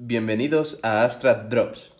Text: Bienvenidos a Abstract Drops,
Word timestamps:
Bienvenidos 0.00 0.78
a 0.84 1.02
Abstract 1.02 1.48
Drops, 1.50 1.90